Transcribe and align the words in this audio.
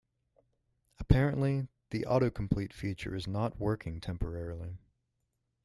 Apparently, 0.99 1.67
the 1.91 2.07
autocomplete 2.09 2.73
feature 2.73 3.13
is 3.15 3.27
not 3.27 3.59
working 3.59 4.01
temporarily. 4.01 4.79